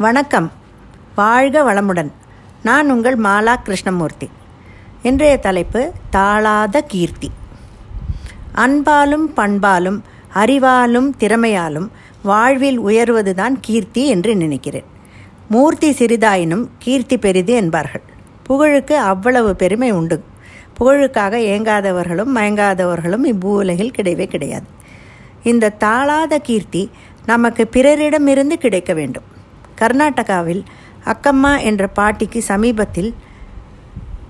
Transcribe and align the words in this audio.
வணக்கம். 0.00 0.52
வாழ்க 1.14 1.72
வளமுடன். 1.72 2.10
நான் 2.62 2.90
உங்கள் 2.90 3.18
மாலா 3.18 3.56
கிருஷ்ணமூர்த்தி. 3.62 4.30
இன்றைய 5.02 5.36
தலைப்பு 5.36 5.92
தாளாத 6.10 6.80
கீர்த்தி. 6.80 7.30
அன்பாலும் 8.54 9.26
பண்பாலும் 9.36 10.00
அறிவாலும் 10.34 11.10
திறமையாலும் 11.18 11.88
வாழ்வில் 12.22 12.80
உயர்வதுதான் 12.80 13.52
கீர்த்தி 13.60 14.08
என்று 14.08 14.36
நினைக்கிறேன். 14.36 14.84
மூர்த்தி 15.48 15.90
சிறிதாயினும் 15.90 16.68
கீர்த்தி 16.78 17.18
பெரிது 17.18 17.52
என்பார்கள். 17.52 18.02
புகழுக்கு 18.42 18.98
அவ்வளவு 18.98 19.56
பெருமை 19.56 19.90
உண்டு. 19.90 20.24
புகழுக்காக 20.80 21.36
ஏங்காதவர்களும் 21.38 22.36
மயங்காதவர்களும் 22.36 23.24
இப்பூலகில் 23.24 23.92
கிடையவே 23.98 24.26
கிடையாது. 24.26 24.66
இந்த 25.42 25.72
தாளாத 25.80 26.38
கீர்த்தி 26.38 26.90
நமக்கு 27.26 27.68
பிறரிடமிருந்து 27.72 28.54
கிடைக்க 28.54 28.92
வேண்டும். 28.92 29.38
கர்நாடகாவில் 29.80 30.62
அக்கம்மா 31.04 31.52
என்ற 31.62 31.86
பாட்டிக்கு 31.98 32.40
சமீபத்தில் 32.42 33.10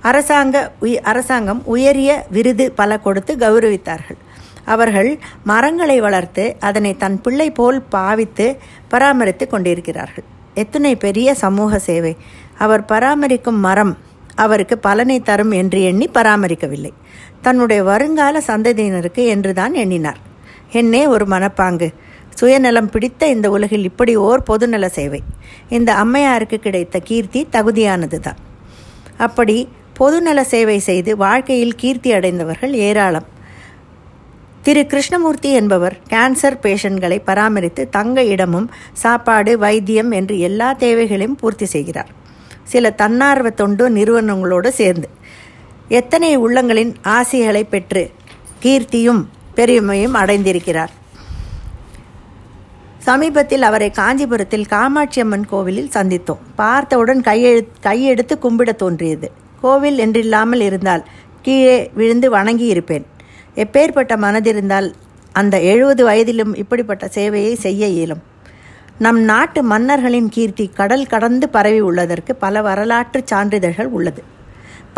அரசாங்க 0.01 0.57
உய் 0.83 0.99
அரசாங்கம் 1.11 1.63
உயரிய 1.65 2.11
விருது 2.31 2.67
பல 2.73 2.99
கொடுத்து 2.99 3.33
கௌரவித்தார்கள். 3.37 4.19
அவர்கள் 4.65 5.11
மரங்களை 5.45 6.01
வளர்த்து 6.01 6.45
அதனை 6.61 6.93
தன் 6.97 7.21
பிள்ளை 7.21 7.49
போல் 7.51 7.79
பாவித்து 7.83 8.47
பராமரித்து 8.89 9.47
கொண்டிருக்கிறார்கள். 9.47 10.27
எத்தனை 10.55 10.97
பெரிய 10.97 11.29
சமூக 11.35 11.79
சேவை. 11.79 12.15
அவர் 12.59 12.85
பராமரிக்கும் 12.85 13.61
மரம் 13.67 13.95
அவருக்கு 14.35 14.79
பலனை 14.79 15.21
தரும் 15.21 15.51
என்று 15.51 15.83
எண்ணி 15.83 16.07
பராமரிக்கவில்லை. 16.15 16.93
தன்னுடைய 17.43 17.81
வருங்கால 17.83 18.39
சந்ததியினருக்கு 18.47 19.23
என்றுதான் 19.27 19.75
எண்ணினார். 19.75 20.21
என்னே 20.73 21.07
ஒரு 21.07 21.27
மனப்பாங்கு. 21.27 21.89
சுயநலம் 22.39 22.91
பிடித்த 22.91 23.27
இந்த 23.27 23.51
உலகில் 23.51 23.85
இப்படி 23.85 24.17
ஓர் 24.17 24.43
பொதுநல 24.51 24.87
சேவை. 24.87 25.23
இந்த 25.69 25.95
அம்மையாருக்கு 25.95 26.57
கிடைத்த 26.57 26.99
கீர்த்தி 26.99 27.47
தகுதியானது 27.53 28.19
தான் 28.21 28.41
அப்படி 29.17 29.69
பொதுநல 29.99 30.41
சேவை 30.41 30.79
செய்து 30.79 31.17
வாழ்க்கையில் 31.17 31.75
கீர்த்தி 31.75 32.13
அடைந்தவர்கள் 32.13 32.73
ஏராளம். 32.73 33.27
திரு 34.63 34.87
கிருஷ்ணமூர்த்தி 34.87 35.51
என்பவர் 35.53 35.97
கேன்சர் 36.11 36.57
பேஷண்ட்களை 36.63 37.19
பராமரித்து 37.25 37.89
தங்க 37.89 38.25
இடமும் 38.25 38.71
சாப்பாடு 38.93 39.59
வைத்தியம் 39.59 40.11
என்று 40.11 40.39
எல்லா 40.39 40.73
தேவைகளையும் 40.73 41.37
பூர்த்தி 41.37 41.65
செய்கிறார். 41.65 42.11
சில 42.65 42.91
தன்னார்வ 42.91 43.51
தொண்டு 43.51 43.91
நிறுவனங்களோடு 43.91 44.69
சேர்ந்து 44.69 45.09
எத்தனை 45.89 46.39
உள்ளங்களின் 46.39 46.95
ஆசைகளை 47.03 47.65
பெற்று 47.65 48.11
கீர்த்தியும் 48.63 49.23
பெருமையும் 49.55 50.15
அடைந்திருக்கிறார். 50.15 50.93
சமீபத்தில் 53.11 53.65
அவரை 53.69 53.87
காஞ்சிபுரத்தில் 53.91 54.67
காமாட்சி 54.73 55.21
அம்மன் 55.21 55.47
கோவிலில் 55.53 55.93
சந்தித்தோம். 55.95 56.43
பார்த்தவுடன் 56.61 57.21
கையெழு 57.29 57.63
கையெடுத்து 57.87 58.35
கும்பிட 58.43 58.71
தோன்றியது. 58.83 59.29
கோவில் 59.63 59.99
என்றில்லாமல் 60.05 60.63
இருந்தால் 60.67 61.03
கீழே 61.47 61.79
விழுந்து 61.99 62.29
வணங்கி 62.31 62.67
இருப்பேன் 62.75 63.07
எப்பேற்பட்ட 63.63 64.13
மனதிருந்தால் 64.25 64.89
அந்த 65.41 65.57
எழுபது 65.71 66.05
வயதிலும் 66.09 66.53
இப்படிப்பட்ட 66.63 67.09
சேவையை 67.17 67.55
செய்ய 67.65 67.89
இயலும். 67.97 68.23
நம் 69.05 69.21
நாட்டு 69.33 69.61
மன்னர்களின் 69.73 70.31
கீர்த்தி 70.37 70.67
கடல் 70.81 71.11
கடந்து 71.15 71.49
பரவி 71.57 71.83
உள்ளதற்கு 71.89 72.33
பல 72.45 72.63
வரலாற்று 72.69 73.23
சான்றிதழ்கள் 73.33 73.91
உள்ளது. 73.99 74.23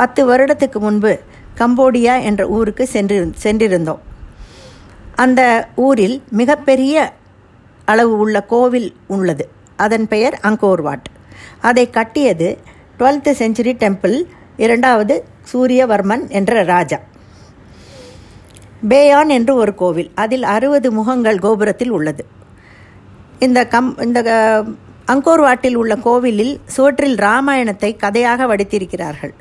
பத்து 0.00 0.22
வருடத்துக்கு 0.30 0.80
முன்பு 0.86 1.14
கம்போடியா 1.60 2.14
என்ற 2.28 2.42
ஊருக்கு 2.58 2.86
சென்று 2.96 3.18
சென்றிருந்தோம். 3.44 4.05
அந்த 5.24 5.42
ஊரில் 5.86 6.16
மிகப்பெரிய 6.42 7.10
அளவு 7.93 8.19
உள்ள 8.19 8.43
கோவில் 8.43 8.91
உள்ளது. 9.07 9.48
அதன் 9.77 10.07
பெயர் 10.09 10.39
அங்கோர்வாட். 10.43 11.09
அதை 11.61 11.91
கட்டியது 11.91 12.59
டுவெல்த் 12.98 13.35
செஞ்சுரி 13.41 13.73
டெம்பிள் 13.83 14.19
இரண்டாவது 14.57 15.25
சூரியவர்மன் 15.43 16.29
என்ற 16.29 16.63
ராஜா. 16.63 16.98
பேயான் 18.89 19.29
என்று 19.29 19.55
ஒரு 19.55 19.75
கோவில். 19.75 20.11
அதில் 20.14 20.42
அறுபது 20.42 20.92
முகங்கள் 20.92 21.39
கோபுரத்தில் 21.39 21.91
உள்ளது. 21.91 22.25
இந்த 23.39 23.67
கம் 23.67 23.98
இந்த 23.98 24.20
அங்கோர்வாட்டில் 25.07 25.75
உள்ள 25.75 25.97
கோவிலில் 25.97 26.61
சுவற்றில் 26.67 27.17
ராமாயணத்தை 27.17 27.97
கதையாக 27.97 28.47
வடித்திருக்கிறார்கள். 28.47 29.35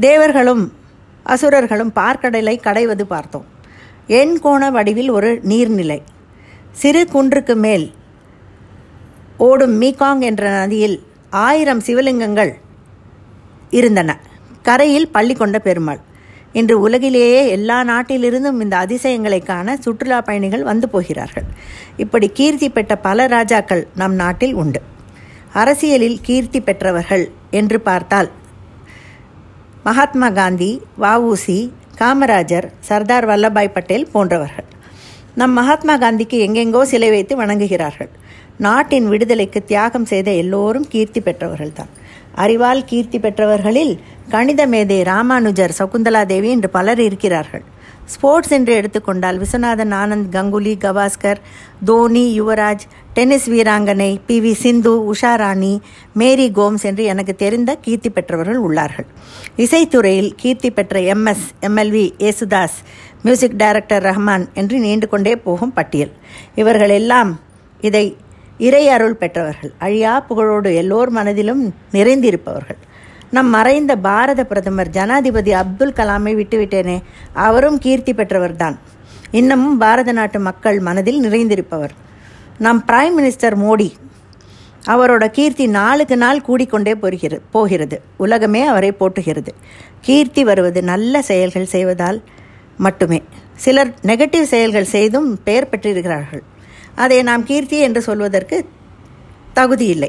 தேவர்களும் 0.00 0.64
அசுரர்களும் 1.22 1.92
பார்க்கடலை 1.96 2.54
கடைவது 2.60 3.02
பார்த்தோம். 3.02 3.44
எண்கோண 4.08 4.70
வடிவில் 4.70 5.10
ஒரு 5.10 5.40
நீர்நிலை. 5.48 6.00
சிறு 6.80 7.08
குன்றுக்கு 7.08 7.54
மேல் 7.56 7.92
ஓடும் 9.36 9.82
மீகாங் 9.82 10.20
என்ற 10.20 10.50
நதியில் 10.50 11.02
ஆயிரம் 11.30 11.82
சிவலிங்கங்கள் 11.86 12.52
இருந்தன. 13.70 14.18
கரையில் 14.62 15.08
பள்ளி 15.08 15.34
கொண்ட 15.34 15.58
பெருமாள். 15.58 16.00
இன்று 16.52 16.80
உலகிலேயே 16.80 17.48
எல்லா 17.48 17.84
நாட்டிலிருந்தும் 17.84 18.60
இந்த 18.60 18.76
அதிசயங்களை 18.76 19.40
காண 19.40 19.76
சுற்றுலா 19.76 20.20
பயணிகள் 20.20 20.62
வந்து 20.62 20.88
போகிறார்கள். 20.88 21.44
இப்படி 21.96 22.28
கீர்த்தி 22.28 22.68
பெற்ற 22.68 22.96
பல 22.96 23.26
ராஜாக்கள் 23.26 23.86
நம் 23.94 24.14
நாட்டில் 24.14 24.54
உண்டு. 24.54 24.82
அரசியலில் 25.52 26.20
கீர்த்தி 26.22 26.60
பெற்றவர்கள் 26.60 27.30
என்று 27.50 27.80
பார்த்தால் 27.80 28.30
மகாத்மா 29.84 30.30
காந்தி 30.30 30.82
வஉசி 31.00 31.70
காமராஜர் 31.98 32.68
சர்தார் 32.80 33.26
வல்லபாய் 33.26 33.74
பட்டேல் 33.74 34.10
போன்றவர்கள். 34.12 34.72
நம் 35.34 35.52
மகாத்மா 35.52 35.94
காந்திக்கு 35.98 36.38
எங்கெங்கோ 36.46 36.82
சிலை 36.82 37.10
வைத்து 37.10 37.42
வணங்குகிறார்கள். 37.42 38.08
நாட்டின் 38.56 39.08
விடுதலைக்கு 39.08 39.64
தியாகம் 39.64 40.04
செய்த 40.04 40.32
எல்லோரும் 40.32 40.88
கீர்த்தி 40.88 41.20
பெற்றவர்கள்தான். 41.20 41.92
அறிவால் 42.34 42.84
கீர்த்தி 42.84 43.18
பெற்றவர்களில் 43.18 43.98
கணித 44.28 44.66
மேதை 44.66 45.02
ராமானுஜர் 45.02 45.74
சகுந்தலா 45.78 46.26
தேவி 46.26 46.50
என்று 46.50 46.70
பலர் 46.70 47.00
இருக்கிறார்கள். 47.00 47.62
ஸ்போர்ட்ஸ் 48.06 48.50
என்று 48.50 48.74
எடுத்துக்கொண்டால் 48.74 49.40
விஸ்வநாதன் 49.40 49.92
ஆனந்த் 50.00 50.30
கங்குலி 50.32 50.72
கவாஸ்கர் 50.78 51.36
தோனி 51.84 52.40
யுவராஜ் 52.40 52.84
டென்னிஸ் 53.14 53.50
வீராங்கனை 53.50 54.18
பி 54.26 54.40
வி 54.40 54.52
சிந்து 54.52 55.12
உஷா 55.12 55.34
ராணி 55.34 55.80
மேரி 56.14 56.50
கோம்ஸ் 56.50 56.82
என்று 56.82 57.04
எனக்கு 57.04 57.34
தெரிந்த 57.34 57.74
கீர்த்தி 57.74 58.10
பெற்றவர்கள் 58.10 58.60
உள்ளார்கள். 58.62 59.08
இசைத்துறையில் 59.56 60.30
கீர்த்தி 60.36 60.70
பெற்ற 60.70 61.00
MS 61.00 61.46
MLV 61.62 62.06
Yesudas 62.18 62.78
music 63.24 63.56
director 63.56 64.02
Rahman 64.02 64.42
என்று 64.54 64.78
நீண்டு 64.78 65.06
கொண்டே 65.08 65.36
போகும் 65.36 65.72
பட்டியல். 65.72 66.10
இவர்கள் 66.54 66.90
எல்லாம் 66.90 67.30
இதை 67.80 68.16
இறை 68.58 68.88
அருள் 68.88 69.14
பெற்றவர்கள். 69.14 69.72
அழியா 69.78 70.12
புகழோடு 70.28 70.70
எல்லோர் 70.74 71.10
மனதிலும் 71.10 71.62
நிறைந்திருப்பவர்கள். 71.92 72.80
நம் 73.30 73.48
மறைந்த 73.48 73.92
பாரத 73.96 74.40
பிரதமர் 74.44 74.88
ஜனாதிபதி 74.88 75.52
அப்துல் 75.52 75.96
கலாமை 75.96 76.32
விட்டுவிட்டேனே 76.40 76.96
அவரும் 77.32 77.78
கீர்த்தி 77.78 78.12
பெற்றவர்தான். 78.12 78.76
இன்னமும் 79.30 79.78
பாரத 79.78 80.12
நாட்டு 80.12 80.40
மக்கள் 80.40 80.78
மனதில் 80.80 81.20
நிறைந்திருப்பவர். 81.24 81.94
நம் 82.58 82.84
பிரைம் 82.88 83.16
மினிஸ்டர் 83.18 83.58
மோடி 83.64 83.88
அவரோட 84.86 85.24
கீர்த்தி 85.30 85.66
நாளுக்கு 85.66 86.16
நாள் 86.16 86.44
கூடிக்கொண்டே 86.48 86.94
போகிறது 86.94 87.42
போகிறது. 87.50 87.96
உலகமே 88.16 88.62
அவரை 88.72 88.92
போட்டுகிறது 89.00 89.52
கீர்த்தி 90.00 90.44
வருவது 90.44 90.82
நல்ல 90.82 91.22
செயல்கள் 91.22 91.72
செய்வதால் 91.74 92.18
மட்டுமே. 92.78 93.22
சிலர் 93.54 93.94
நெகட்டிவ் 94.02 94.42
செயல்கள் 94.42 94.84
செய்தும் 94.84 95.42
பெயர் 95.42 95.68
பெற்றிருக்கிறார்கள். 95.68 96.42
அதை 96.94 97.22
நாம் 97.22 97.44
கீர்த்தி 97.44 97.78
என்று 97.78 98.02
சொல்வதற்கு 98.02 98.64
தகுதியில்லை 99.54 100.08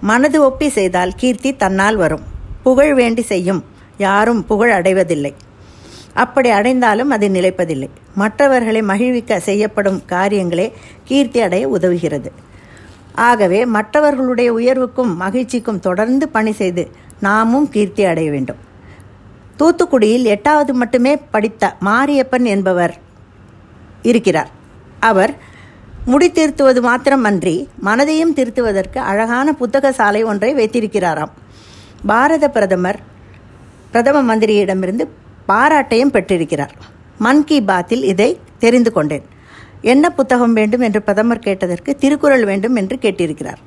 மனது 0.00 0.42
ஒப்பி 0.42 0.68
செய்தால் 0.68 1.12
கீர்த்தி 1.16 1.56
தன்னால் 1.56 1.96
வரும். 1.96 2.22
புகழ் 2.62 2.94
வேண்டி 2.94 3.22
செய்யும். 3.22 3.64
யாரும் 3.98 4.46
புகழ் 4.46 4.70
அடைவதில்லை. 4.70 5.34
அப்படி 6.14 6.48
அடைந்தாலும் 6.48 7.10
அது 7.10 7.28
நிலைப்பதில்லை. 7.28 7.88
மற்றவர்களை 8.14 8.82
மகிழ்விக்க 8.82 9.40
செய்யப்படும் 9.40 10.02
காரியங்களே 10.08 10.72
கீர்த்தி 11.04 11.40
அடைய 11.40 11.68
உதவுகிறது. 11.68 12.30
ஆகவே 13.14 13.64
மற்றவர்களுடைய 13.64 14.52
உயர்வுக்கும் 14.52 15.20
மகிழ்ச்சிக்கும் 15.20 15.80
தொடர்ந்து 15.80 16.28
பணி 16.28 16.52
செய்து 16.52 16.90
நாமும் 17.20 17.68
கீர்த்தி 17.68 18.04
அடைய 18.04 18.30
வேண்டும். 18.30 18.56
தூத்துக்குடியில் 19.58 20.22
எட்டாவது 20.22 20.74
மட்டுமே 20.74 21.16
படித்த 21.16 21.76
மாரியப்பன் 21.84 22.44
என்பவர் 22.44 22.96
இருக்கிறார். 24.02 24.50
அவர் 25.00 25.34
முடி 26.06 26.30
திருத்துவது 26.30 26.80
மாத்திரமன்றி 26.82 27.66
மனதையும் 27.84 28.32
திருத்துவதற்கு 28.34 28.98
அழகான 28.98 29.52
புத்தக 29.52 29.92
சாலை 29.92 30.22
ஒன்றை 30.22 30.54
வைத்திருக்கிறாராம். 30.54 31.30
பாரத 32.06 32.48
பிரதமர் 32.48 32.98
பிரதம 33.90 34.36
மந்திரியிடமிருந்து 34.36 35.08
பாராட்டையும் 35.48 36.10
பெற்றிருக்கிறார். 36.10 36.74
மன் 37.18 37.44
கி 37.44 37.62
பாத்தில் 37.62 38.02
இதை 38.02 38.38
தெரிந்து 38.58 38.92
கொண்டேன். 38.92 39.24
என்ன 39.80 40.10
புத்தகம் 40.10 40.52
வேண்டும்? 40.52 40.80
என்று 40.80 41.02
பிரதமர் 41.02 41.38
கேட்டதற்கு 41.38 41.96
திருக்குறள் 41.96 42.44
வேண்டும் 42.44 42.74
என்று 42.74 42.96
கேட்டிருக்கிறார். 42.96 43.60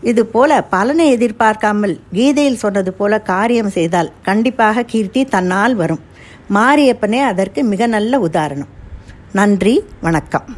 இது 0.00 0.26
போல 0.26 0.62
பலனை 0.62 1.10
எதிர்பார்க்காமல் 1.10 2.00
கீதையில் 2.12 2.62
சொன்னது 2.64 2.92
போல 2.92 3.20
காரியம் 3.20 3.70
செய்தால் 3.70 4.12
கண்டிப்பாக 4.22 4.82
கீர்த்தி 4.82 5.24
தன்னால் 5.24 5.74
வரும். 5.74 6.00
மாரியப்பனே 6.54 7.20
அதற்கு 7.22 7.64
மிக 7.64 7.86
நல்ல 7.86 8.18
உதாரணம். 8.18 8.68
நன்றி 9.32 9.84
வணக்கம். 10.00 10.56